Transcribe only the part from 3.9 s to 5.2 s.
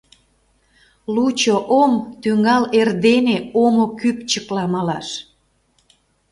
кӱпчыкла малаш.